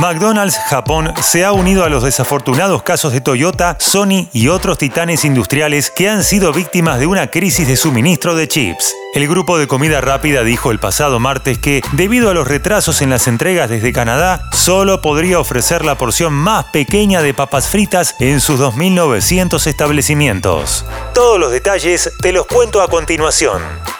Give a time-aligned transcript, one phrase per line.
[0.00, 5.26] McDonald's Japón se ha unido a los desafortunados casos de Toyota, Sony y otros titanes
[5.26, 8.94] industriales que han sido víctimas de una crisis de suministro de chips.
[9.12, 13.10] El grupo de comida rápida dijo el pasado martes que, debido a los retrasos en
[13.10, 18.40] las entregas desde Canadá, solo podría ofrecer la porción más pequeña de papas fritas en
[18.40, 20.86] sus 2.900 establecimientos.
[21.12, 23.60] Todos los detalles te los cuento a continuación.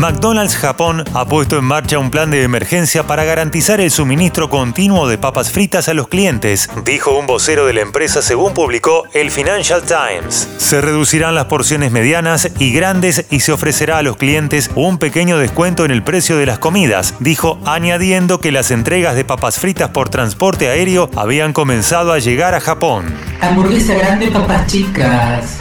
[0.00, 5.06] McDonald's Japón ha puesto en marcha un plan de emergencia para garantizar el suministro continuo
[5.06, 9.30] de papas fritas a los clientes, dijo un vocero de la empresa según publicó el
[9.30, 10.48] Financial Times.
[10.56, 15.36] Se reducirán las porciones medianas y grandes y se ofrecerá a los clientes un pequeño
[15.36, 19.90] descuento en el precio de las comidas, dijo añadiendo que las entregas de papas fritas
[19.90, 23.14] por transporte aéreo habían comenzado a llegar a Japón.
[23.42, 25.58] Hamburguesa grande, papas chicas.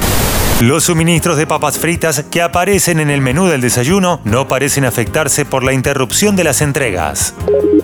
[0.59, 5.45] Los suministros de papas fritas que aparecen en el menú del desayuno no parecen afectarse
[5.45, 7.33] por la interrupción de las entregas.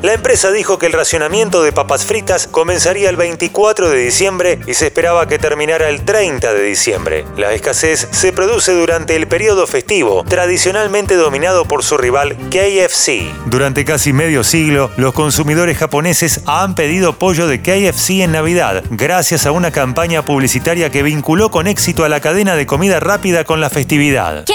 [0.01, 4.73] La empresa dijo que el racionamiento de papas fritas comenzaría el 24 de diciembre y
[4.73, 7.25] se esperaba que terminara el 30 de diciembre.
[7.37, 13.23] La escasez se produce durante el periodo festivo, tradicionalmente dominado por su rival KFC.
[13.45, 19.45] Durante casi medio siglo, los consumidores japoneses han pedido pollo de KFC en Navidad, gracias
[19.45, 23.59] a una campaña publicitaria que vinculó con éxito a la cadena de comida rápida con
[23.61, 24.45] la festividad.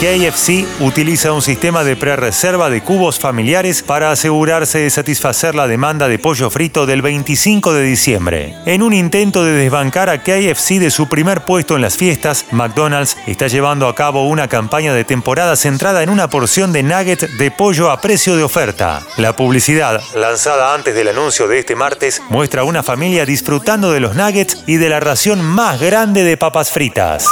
[0.00, 6.06] KFC utiliza un sistema de prerreserva de cubos familiares para asegurarse de satisfacer la demanda
[6.06, 8.54] de pollo frito del 25 de diciembre.
[8.64, 13.16] En un intento de desbancar a KFC de su primer puesto en las fiestas, McDonald's
[13.26, 17.50] está llevando a cabo una campaña de temporada centrada en una porción de nugget de
[17.50, 19.02] pollo a precio de oferta.
[19.16, 23.98] La publicidad, lanzada antes del anuncio de este martes, muestra a una familia disfrutando de
[23.98, 27.26] los nuggets y de la ración más grande de papas fritas.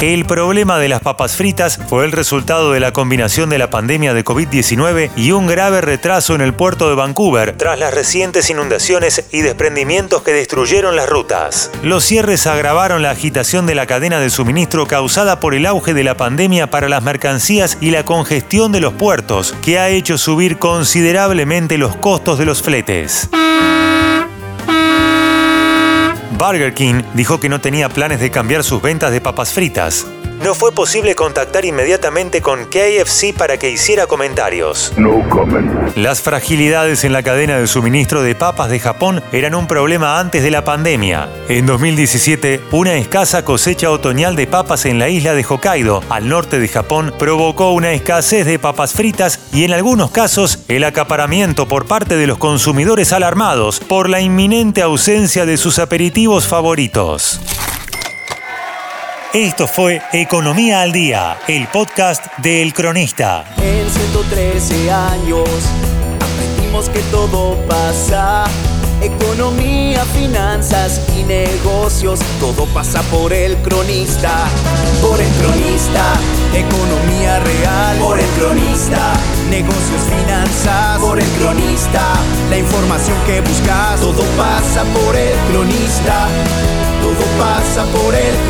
[0.00, 4.14] El problema de las papas fritas fue el resultado de la combinación de la pandemia
[4.14, 9.26] de COVID-19 y un grave retraso en el puerto de Vancouver tras las recientes inundaciones
[9.30, 11.70] y desprendimientos que destruyeron las rutas.
[11.82, 16.04] Los cierres agravaron la agitación de la cadena de suministro causada por el auge de
[16.04, 20.56] la pandemia para las mercancías y la congestión de los puertos, que ha hecho subir
[20.56, 23.28] considerablemente los costos de los fletes.
[26.40, 30.06] Burger King dijo que no tenía planes de cambiar sus ventas de papas fritas.
[30.42, 34.90] No fue posible contactar inmediatamente con KFC para que hiciera comentarios.
[35.96, 40.42] Las fragilidades en la cadena de suministro de papas de Japón eran un problema antes
[40.42, 41.28] de la pandemia.
[41.50, 46.58] En 2017, una escasa cosecha otoñal de papas en la isla de Hokkaido, al norte
[46.58, 51.84] de Japón, provocó una escasez de papas fritas y en algunos casos el acaparamiento por
[51.84, 57.40] parte de los consumidores alarmados por la inminente ausencia de sus aperitivos favoritos.
[59.32, 63.44] Esto fue Economía al Día, el podcast de Cronista.
[63.62, 65.48] En 113 años
[66.18, 68.46] aprendimos que todo pasa.
[69.00, 74.48] Economía, finanzas y negocios, todo pasa por el cronista.
[75.00, 76.14] Por el cronista,
[76.52, 77.98] economía real.
[77.98, 79.12] Por el cronista,
[79.48, 80.98] negocios, finanzas.
[80.98, 82.02] Por el cronista,
[82.50, 86.26] la información que buscas, todo pasa por el cronista.
[87.00, 88.49] Todo pasa por el cronista.